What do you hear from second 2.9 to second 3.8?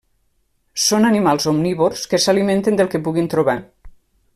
que puguin trobar.